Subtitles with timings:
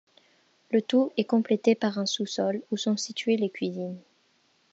[0.71, 4.01] Le tout est complété par un sous-sol où sont situées les cuisines.